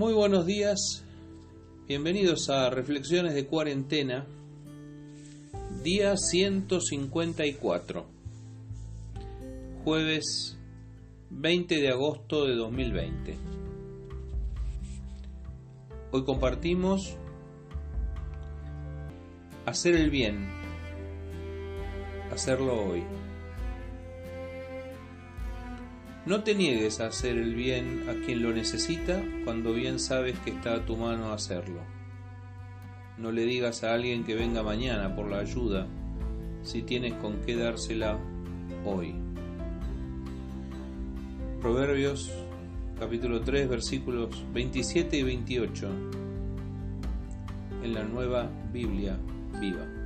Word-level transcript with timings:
Muy 0.00 0.14
buenos 0.14 0.46
días, 0.46 1.04
bienvenidos 1.86 2.48
a 2.48 2.70
Reflexiones 2.70 3.34
de 3.34 3.46
Cuarentena, 3.46 4.24
día 5.82 6.16
154, 6.16 8.06
jueves 9.84 10.56
20 11.28 11.74
de 11.82 11.88
agosto 11.90 12.46
de 12.46 12.54
2020. 12.54 13.36
Hoy 16.12 16.24
compartimos 16.24 17.18
hacer 19.66 19.96
el 19.96 20.08
bien, 20.08 20.48
hacerlo 22.32 22.86
hoy. 22.86 23.02
No 26.26 26.42
te 26.42 26.54
niegues 26.54 27.00
a 27.00 27.06
hacer 27.06 27.38
el 27.38 27.54
bien 27.54 28.04
a 28.08 28.24
quien 28.24 28.42
lo 28.42 28.52
necesita 28.52 29.22
cuando 29.44 29.72
bien 29.72 29.98
sabes 29.98 30.38
que 30.40 30.50
está 30.50 30.74
a 30.74 30.84
tu 30.84 30.96
mano 30.96 31.32
hacerlo. 31.32 31.80
No 33.16 33.32
le 33.32 33.46
digas 33.46 33.84
a 33.84 33.94
alguien 33.94 34.24
que 34.24 34.34
venga 34.34 34.62
mañana 34.62 35.16
por 35.16 35.30
la 35.30 35.38
ayuda 35.38 35.86
si 36.62 36.82
tienes 36.82 37.14
con 37.14 37.40
qué 37.40 37.56
dársela 37.56 38.18
hoy. 38.84 39.14
Proverbios 41.62 42.30
capítulo 42.98 43.40
3 43.40 43.68
versículos 43.68 44.44
27 44.52 45.16
y 45.16 45.22
28 45.22 45.88
en 47.82 47.94
la 47.94 48.04
nueva 48.04 48.50
Biblia 48.70 49.18
viva. 49.58 49.99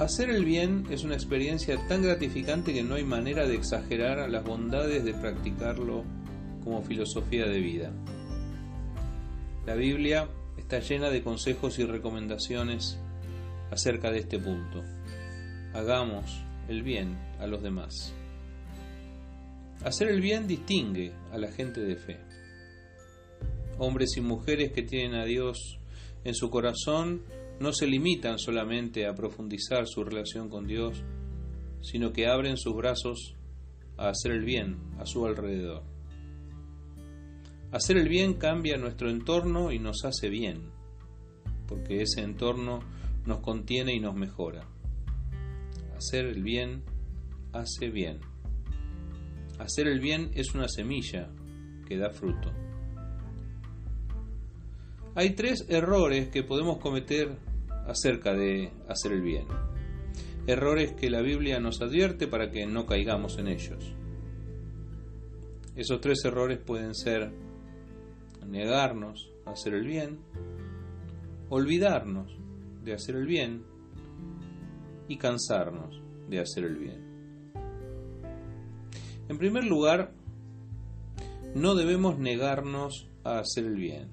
Hacer 0.00 0.30
el 0.30 0.46
bien 0.46 0.86
es 0.90 1.04
una 1.04 1.14
experiencia 1.14 1.76
tan 1.86 2.02
gratificante 2.02 2.72
que 2.72 2.82
no 2.82 2.94
hay 2.94 3.04
manera 3.04 3.46
de 3.46 3.54
exagerar 3.54 4.30
las 4.30 4.42
bondades 4.42 5.04
de 5.04 5.12
practicarlo 5.12 6.04
como 6.64 6.80
filosofía 6.80 7.44
de 7.44 7.60
vida. 7.60 7.92
La 9.66 9.74
Biblia 9.74 10.26
está 10.56 10.78
llena 10.78 11.10
de 11.10 11.22
consejos 11.22 11.78
y 11.78 11.84
recomendaciones 11.84 12.98
acerca 13.70 14.10
de 14.10 14.20
este 14.20 14.38
punto. 14.38 14.82
Hagamos 15.74 16.42
el 16.66 16.82
bien 16.82 17.18
a 17.38 17.46
los 17.46 17.62
demás. 17.62 18.14
Hacer 19.84 20.08
el 20.08 20.22
bien 20.22 20.46
distingue 20.46 21.12
a 21.30 21.36
la 21.36 21.52
gente 21.52 21.82
de 21.82 21.96
fe. 21.96 22.16
Hombres 23.76 24.16
y 24.16 24.22
mujeres 24.22 24.72
que 24.72 24.82
tienen 24.82 25.20
a 25.20 25.26
Dios 25.26 25.78
en 26.24 26.34
su 26.34 26.48
corazón 26.48 27.20
no 27.60 27.72
se 27.72 27.86
limitan 27.86 28.38
solamente 28.38 29.06
a 29.06 29.14
profundizar 29.14 29.86
su 29.86 30.02
relación 30.02 30.48
con 30.48 30.66
Dios, 30.66 31.04
sino 31.82 32.10
que 32.12 32.26
abren 32.26 32.56
sus 32.56 32.74
brazos 32.74 33.36
a 33.98 34.08
hacer 34.08 34.32
el 34.32 34.44
bien 34.44 34.78
a 34.98 35.04
su 35.04 35.26
alrededor. 35.26 35.82
Hacer 37.70 37.98
el 37.98 38.08
bien 38.08 38.34
cambia 38.34 38.78
nuestro 38.78 39.10
entorno 39.10 39.72
y 39.72 39.78
nos 39.78 40.04
hace 40.04 40.30
bien, 40.30 40.70
porque 41.68 42.02
ese 42.02 42.22
entorno 42.22 42.80
nos 43.26 43.40
contiene 43.40 43.94
y 43.94 44.00
nos 44.00 44.16
mejora. 44.16 44.66
Hacer 45.96 46.24
el 46.24 46.42
bien 46.42 46.82
hace 47.52 47.90
bien. 47.90 48.20
Hacer 49.58 49.86
el 49.86 50.00
bien 50.00 50.30
es 50.34 50.54
una 50.54 50.66
semilla 50.66 51.30
que 51.86 51.98
da 51.98 52.08
fruto. 52.08 52.50
Hay 55.14 55.34
tres 55.34 55.66
errores 55.68 56.28
que 56.28 56.42
podemos 56.42 56.78
cometer 56.78 57.49
acerca 57.90 58.34
de 58.34 58.72
hacer 58.88 59.12
el 59.12 59.22
bien. 59.22 59.46
Errores 60.46 60.92
que 60.92 61.10
la 61.10 61.20
Biblia 61.20 61.58
nos 61.58 61.82
advierte 61.82 62.28
para 62.28 62.50
que 62.50 62.66
no 62.66 62.86
caigamos 62.86 63.36
en 63.38 63.48
ellos. 63.48 63.94
Esos 65.74 66.00
tres 66.00 66.24
errores 66.24 66.58
pueden 66.58 66.94
ser 66.94 67.32
negarnos 68.46 69.30
a 69.44 69.50
hacer 69.50 69.74
el 69.74 69.86
bien, 69.86 70.20
olvidarnos 71.48 72.36
de 72.84 72.94
hacer 72.94 73.16
el 73.16 73.26
bien 73.26 73.64
y 75.08 75.16
cansarnos 75.16 76.00
de 76.28 76.38
hacer 76.38 76.64
el 76.64 76.76
bien. 76.76 77.10
En 79.28 79.38
primer 79.38 79.64
lugar, 79.64 80.12
no 81.54 81.74
debemos 81.74 82.18
negarnos 82.18 83.08
a 83.24 83.40
hacer 83.40 83.64
el 83.64 83.76
bien. 83.76 84.10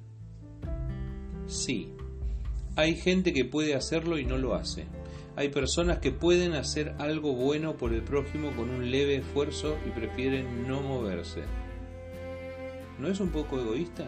Sí, 1.47 1.93
hay 2.77 2.95
gente 2.95 3.33
que 3.33 3.43
puede 3.43 3.73
hacerlo 3.73 4.19
y 4.19 4.25
no 4.25 4.38
lo 4.38 4.53
hace. 4.53 4.85
Hay 5.35 5.49
personas 5.49 5.97
que 5.97 6.11
pueden 6.11 6.53
hacer 6.53 6.93
algo 6.99 7.33
bueno 7.33 7.75
por 7.75 7.91
el 7.91 8.03
prójimo 8.03 8.51
con 8.55 8.69
un 8.69 8.91
leve 8.91 9.15
esfuerzo 9.15 9.77
y 9.88 9.89
prefieren 9.89 10.67
no 10.67 10.81
moverse. 10.81 11.41
¿No 12.99 13.07
es 13.07 13.19
un 13.19 13.29
poco 13.29 13.59
egoísta? 13.59 14.05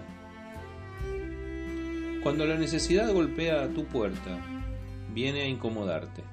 Cuando 2.22 2.46
la 2.46 2.58
necesidad 2.58 3.12
golpea 3.12 3.64
a 3.64 3.70
tu 3.70 3.86
puerta, 3.86 4.40
viene 5.16 5.42
a 5.42 5.48
incomodarte. 5.48 6.24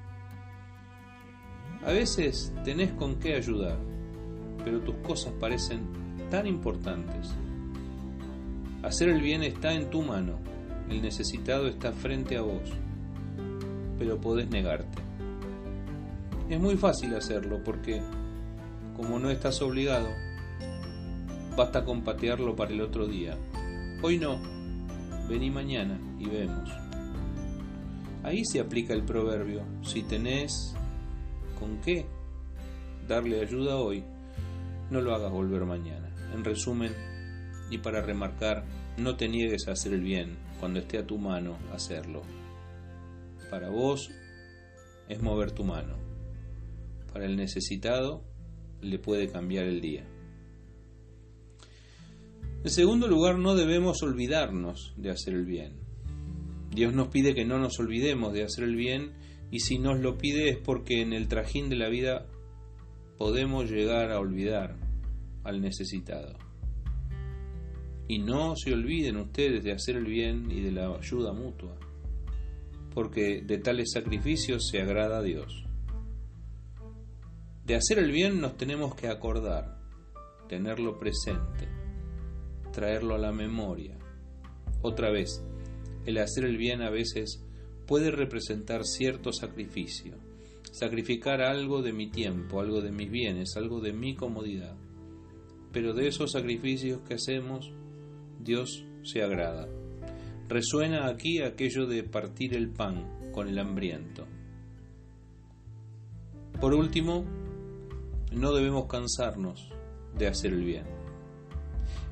A 1.83 1.91
veces 1.91 2.53
tenés 2.63 2.91
con 2.91 3.17
qué 3.17 3.33
ayudar, 3.33 3.79
pero 4.63 4.81
tus 4.81 4.95
cosas 4.97 5.33
parecen 5.39 5.87
tan 6.29 6.45
importantes. 6.45 7.33
Hacer 8.83 9.09
el 9.09 9.21
bien 9.21 9.41
está 9.41 9.73
en 9.73 9.89
tu 9.89 10.03
mano 10.03 10.37
el 10.89 11.01
necesitado 11.01 11.67
está 11.67 11.91
frente 11.91 12.37
a 12.37 12.41
vos, 12.41 12.69
pero 13.97 14.19
podés 14.19 14.49
negarte. 14.49 15.01
Es 16.49 16.59
muy 16.59 16.77
fácil 16.77 17.13
hacerlo 17.15 17.59
porque, 17.63 18.01
como 18.95 19.19
no 19.19 19.29
estás 19.29 19.61
obligado, 19.61 20.07
basta 21.57 21.83
con 21.83 22.03
patearlo 22.03 22.55
para 22.55 22.71
el 22.71 22.81
otro 22.81 23.07
día. 23.07 23.37
Hoy 24.01 24.17
no, 24.17 24.39
vení 25.27 25.51
mañana 25.51 25.99
y 26.19 26.29
vemos. 26.29 26.69
Ahí 28.23 28.43
se 28.45 28.59
aplica 28.59 28.93
el 28.93 29.03
proverbio, 29.03 29.63
si 29.83 30.03
tenés 30.03 30.75
con 31.59 31.77
qué 31.81 32.05
darle 33.07 33.41
ayuda 33.41 33.77
hoy, 33.77 34.03
no 34.89 35.01
lo 35.01 35.15
hagas 35.15 35.31
volver 35.31 35.65
mañana. 35.65 36.09
En 36.33 36.43
resumen, 36.43 36.93
y 37.69 37.77
para 37.77 38.01
remarcar, 38.01 38.63
no 38.97 39.15
te 39.15 39.27
niegues 39.29 39.67
a 39.67 39.73
hacer 39.73 39.93
el 39.93 40.01
bien 40.01 40.37
cuando 40.59 40.79
esté 40.79 40.97
a 40.97 41.05
tu 41.05 41.17
mano 41.17 41.57
hacerlo. 41.71 42.23
Para 43.49 43.69
vos 43.69 44.09
es 45.07 45.21
mover 45.21 45.51
tu 45.51 45.63
mano. 45.63 45.97
Para 47.13 47.25
el 47.25 47.35
necesitado 47.35 48.23
le 48.81 48.99
puede 48.99 49.29
cambiar 49.29 49.65
el 49.65 49.81
día. 49.81 50.05
En 52.63 52.69
segundo 52.71 53.07
lugar, 53.07 53.37
no 53.37 53.55
debemos 53.55 54.01
olvidarnos 54.01 54.93
de 54.97 55.11
hacer 55.11 55.35
el 55.35 55.45
bien. 55.45 55.73
Dios 56.71 56.93
nos 56.93 57.07
pide 57.07 57.33
que 57.33 57.45
no 57.45 57.59
nos 57.59 57.79
olvidemos 57.79 58.33
de 58.33 58.43
hacer 58.43 58.63
el 58.63 58.75
bien 58.75 59.13
y 59.51 59.59
si 59.59 59.79
nos 59.79 59.99
lo 59.99 60.17
pide 60.17 60.49
es 60.49 60.57
porque 60.57 61.01
en 61.01 61.13
el 61.13 61.27
trajín 61.27 61.69
de 61.69 61.75
la 61.75 61.87
vida 61.87 62.25
podemos 63.17 63.69
llegar 63.69 64.11
a 64.11 64.19
olvidar 64.19 64.75
al 65.43 65.61
necesitado. 65.61 66.46
Y 68.07 68.19
no 68.19 68.55
se 68.55 68.73
olviden 68.73 69.17
ustedes 69.17 69.63
de 69.63 69.73
hacer 69.73 69.97
el 69.97 70.05
bien 70.05 70.49
y 70.49 70.61
de 70.61 70.71
la 70.71 70.87
ayuda 70.95 71.33
mutua, 71.33 71.75
porque 72.93 73.41
de 73.41 73.57
tales 73.57 73.91
sacrificios 73.91 74.67
se 74.69 74.81
agrada 74.81 75.19
a 75.19 75.23
Dios. 75.23 75.65
De 77.65 77.75
hacer 77.75 77.99
el 77.99 78.11
bien 78.11 78.39
nos 78.39 78.55
tenemos 78.55 78.95
que 78.95 79.09
acordar, 79.09 79.77
tenerlo 80.47 80.97
presente, 80.97 81.67
traerlo 82.71 83.15
a 83.15 83.17
la 83.19 83.33
memoria. 83.33 83.97
Otra 84.81 85.11
vez, 85.11 85.43
el 86.05 86.17
hacer 86.19 86.45
el 86.45 86.57
bien 86.57 86.81
a 86.81 86.89
veces 86.89 87.43
puede 87.85 88.11
representar 88.11 88.85
cierto 88.85 89.33
sacrificio, 89.33 90.15
sacrificar 90.71 91.41
algo 91.41 91.81
de 91.81 91.91
mi 91.91 92.09
tiempo, 92.09 92.61
algo 92.61 92.81
de 92.81 92.91
mis 92.91 93.09
bienes, 93.09 93.57
algo 93.57 93.81
de 93.81 93.91
mi 93.91 94.15
comodidad. 94.15 94.77
Pero 95.73 95.93
de 95.93 96.07
esos 96.07 96.31
sacrificios 96.31 97.01
que 97.01 97.15
hacemos, 97.15 97.71
Dios 98.39 98.85
se 99.03 99.23
agrada. 99.23 99.67
Resuena 100.47 101.07
aquí 101.07 101.41
aquello 101.41 101.85
de 101.87 102.03
partir 102.03 102.55
el 102.55 102.69
pan 102.69 103.31
con 103.31 103.47
el 103.47 103.59
hambriento. 103.59 104.25
Por 106.59 106.73
último, 106.73 107.25
no 108.31 108.53
debemos 108.53 108.87
cansarnos 108.87 109.69
de 110.17 110.27
hacer 110.27 110.53
el 110.53 110.63
bien. 110.63 110.85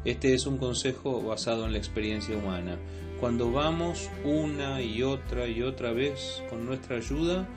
Este 0.03 0.33
es 0.33 0.45
un 0.45 0.57
consejo 0.57 1.21
basado 1.23 1.65
en 1.65 1.71
la 1.71 1.79
experiencia 1.79 2.37
humana. 2.37 2.77
Cuando 3.19 3.51
vamos 3.51 4.09
una 4.23 4.81
y 4.81 5.01
otra 5.01 5.47
y 5.47 5.63
otra 5.63 5.93
vez 5.93 6.43
con 6.49 6.65
nuestra 6.65 6.97
ayuda, 6.97 7.47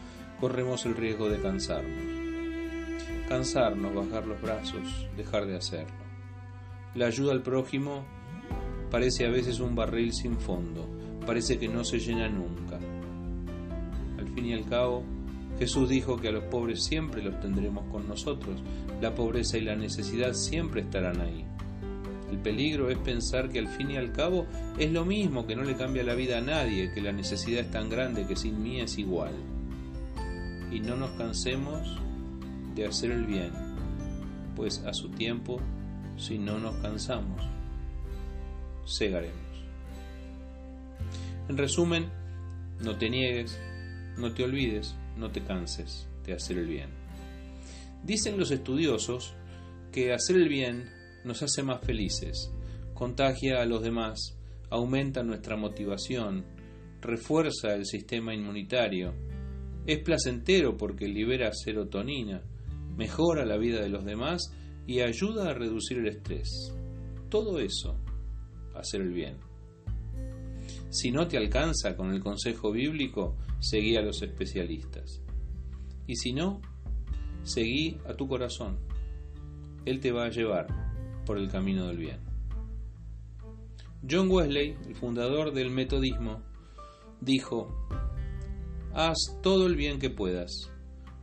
corremos 0.41 0.87
el 0.87 0.95
riesgo 0.95 1.29
de 1.29 1.43
cansarnos. 1.43 2.05
Cansarnos, 3.29 3.95
bajar 3.95 4.27
los 4.27 4.41
brazos, 4.41 5.07
dejar 5.17 5.47
de 5.47 5.57
hacerlo. 5.57 6.09
La 6.95 7.07
ayuda 7.07 7.33
al 7.33 7.43
prójimo 7.43 8.07
parece 8.91 9.27
a 9.27 9.31
veces 9.31 9.61
un 9.61 9.75
barril 9.75 10.13
sin 10.13 10.37
fondo, 10.39 10.89
parece 11.27 11.59
que 11.59 11.69
no 11.69 11.85
se 11.85 11.99
llena 11.99 12.29
nunca. 12.29 12.79
Al 14.19 14.29
fin 14.35 14.47
y 14.47 14.55
al 14.55 14.65
cabo, 14.65 15.05
Jesús 15.59 15.89
dijo 15.89 16.17
que 16.17 16.29
a 16.29 16.33
los 16.33 16.45
pobres 16.45 16.85
siempre 16.85 17.23
los 17.23 17.41
tendremos 17.41 17.85
con 17.91 18.07
nosotros. 18.07 18.63
La 19.01 19.15
pobreza 19.15 19.59
y 19.59 19.63
la 19.63 19.75
necesidad 19.75 20.33
siempre 20.33 20.83
estarán 20.83 21.21
ahí. 21.21 21.45
El 22.31 22.39
peligro 22.39 22.91
es 22.91 22.99
pensar 22.99 23.49
que 23.49 23.59
al 23.59 23.69
fin 23.69 23.91
y 23.91 23.97
al 23.97 24.13
cabo 24.13 24.47
es 24.79 24.93
lo 24.93 25.05
mismo, 25.05 25.47
que 25.47 25.57
no 25.57 25.65
le 25.65 25.77
cambia 25.77 26.05
la 26.05 26.15
vida 26.15 26.39
a 26.39 26.43
nadie, 26.43 26.93
que 26.93 27.01
la 27.01 27.13
necesidad 27.13 27.61
es 27.61 27.71
tan 27.71 27.89
grande 27.89 28.27
que 28.27 28.37
sin 28.37 28.63
mí 28.63 28.81
es 28.81 28.99
igual. 28.99 29.33
Y 30.71 30.81
no 30.81 30.97
nos 30.97 31.11
cansemos 31.13 31.99
de 32.75 32.87
hacer 32.87 33.11
el 33.11 33.25
bien, 33.25 33.51
pues 34.55 34.85
a 34.87 34.93
su 34.93 35.09
tiempo, 35.09 35.59
si 36.17 36.39
no 36.39 36.59
nos 36.59 36.77
cansamos, 36.77 37.43
segaremos. 38.89 39.37
En 41.49 41.57
resumen, 41.57 42.11
no 42.81 42.97
te 42.97 43.09
niegues, 43.11 43.59
no 44.17 44.33
te 44.35 44.45
olvides, 44.45 44.95
no 45.17 45.31
te 45.31 45.43
canses 45.43 46.09
de 46.25 46.35
hacer 46.35 46.59
el 46.59 46.67
bien. 46.67 46.91
Dicen 48.05 48.39
los 48.39 48.51
estudiosos 48.51 49.35
que 49.93 50.13
hacer 50.13 50.37
el 50.37 50.49
bien 50.49 50.91
nos 51.25 51.43
hace 51.43 51.63
más 51.63 51.81
felices, 51.85 52.53
contagia 52.95 53.61
a 53.61 53.67
los 53.67 53.83
demás, 53.83 54.37
aumenta 54.71 55.23
nuestra 55.23 55.57
motivación, 55.57 56.45
refuerza 57.01 57.75
el 57.75 57.87
sistema 57.87 58.35
inmunitario, 58.35 59.15
es 59.87 60.01
placentero 60.01 60.77
porque 60.77 61.09
libera 61.09 61.51
serotonina, 61.53 62.43
mejora 62.97 63.47
la 63.47 63.57
vida 63.57 63.81
de 63.81 63.89
los 63.89 64.05
demás 64.05 64.53
y 64.87 65.01
ayuda 65.01 65.51
a 65.51 65.55
reducir 65.55 65.99
el 65.99 66.09
estrés. 66.09 66.75
Todo 67.31 67.59
eso, 67.59 67.97
hacer 68.79 69.01
el 69.01 69.13
bien. 69.13 69.37
Si 70.91 71.11
no 71.11 71.29
te 71.29 71.37
alcanza 71.37 71.97
con 71.97 72.13
el 72.13 72.21
consejo 72.21 72.73
bíblico, 72.73 73.37
seguí 73.61 73.97
a 73.97 74.03
los 74.03 74.23
especialistas. 74.23 75.21
Y 76.07 76.17
si 76.17 76.33
no, 76.33 76.61
seguí 77.43 77.99
a 78.07 78.15
tu 78.15 78.27
corazón. 78.27 78.79
Él 79.85 80.01
te 80.01 80.13
va 80.13 80.27
a 80.27 80.31
llevar 80.31 80.67
por 81.27 81.39
el 81.39 81.51
camino 81.51 81.87
del 81.87 81.99
bien. 81.99 82.21
John 84.09 84.31
Wesley, 84.31 84.77
el 84.87 84.95
fundador 84.95 85.53
del 85.53 85.71
metodismo, 85.71 86.43
dijo, 87.21 87.69
haz 88.95 89.39
todo 89.43 89.67
el 89.67 89.77
bien 89.77 89.99
que 89.99 90.11
puedas, 90.11 90.71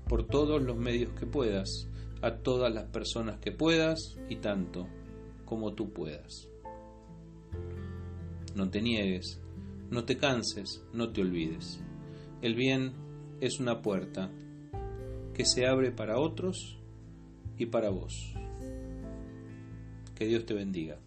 por 0.07 0.27
todos 0.27 0.61
los 0.61 0.77
medios 0.77 1.13
que 1.13 1.25
puedas, 1.25 1.87
a 2.21 2.37
todas 2.37 2.73
las 2.73 2.85
personas 2.85 3.39
que 3.39 3.51
puedas 3.51 4.17
y 4.29 4.37
tanto 4.37 4.87
como 5.45 5.73
tú 5.73 5.91
puedas. 5.93 6.49
No 8.55 8.69
te 8.69 8.81
niegues, 8.81 9.41
no 9.91 10.05
te 10.05 10.17
canses, 10.17 10.83
no 10.93 11.11
te 11.11 11.21
olvides. 11.21 11.79
El 12.41 12.55
bien 12.55 12.93
es 13.41 13.59
una 13.59 13.81
puerta 13.81 14.31
que 15.33 15.45
se 15.45 15.67
abre 15.67 15.91
para 15.91 16.19
otros 16.19 16.79
y 17.57 17.65
para 17.65 17.89
vos. 17.89 18.33
Que 20.15 20.25
Dios 20.25 20.45
te 20.45 20.53
bendiga. 20.53 20.97